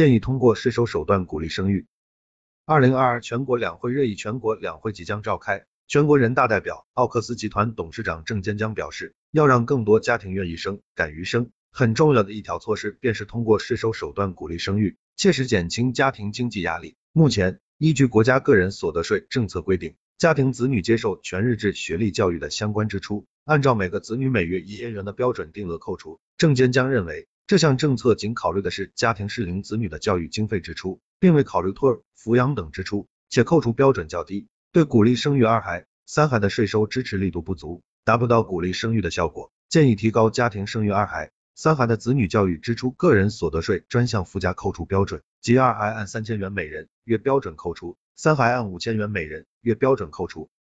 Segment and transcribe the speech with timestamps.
[0.00, 1.84] 建议通过税收手段鼓励生育。
[2.64, 16.96] 二零二二全国两会热议，全国两会即将召开，全国人大代表、奥克斯集团董事长郑坚江表示，要让更多家庭愿意生、敢于生，很重要的一条措施便是通过税收手段鼓励生育，切实减轻家庭经济压力。
[17.12, 26.20] 目前，依据国家个人所得税政策规定，家庭子女接受全日制学历教育的相关支出，按照每个子女每月一元的标准定额扣除。
[26.38, 31.00] 郑坚江认为，这项政策仅考虑的是家庭适龄子女的教育经费支出。
[31.18, 39.50] 并未考虑托儿、抚养等支出，且扣除标准较低，对鼓励生育二孩、三孩的税收支持力度不足，达不到鼓励生育的效果。
[39.68, 50.50] 建议提高家庭生育二孩、三孩的子女教育支出个人所得税专项附加扣除标准，即二孩按三千元每人月标准扣除，三孩按五千元每人月标准扣除。